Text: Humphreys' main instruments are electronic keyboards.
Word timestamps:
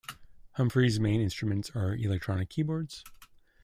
Humphreys' 0.53 0.99
main 0.99 1.21
instruments 1.21 1.69
are 1.75 1.93
electronic 1.93 2.49
keyboards. 2.49 3.03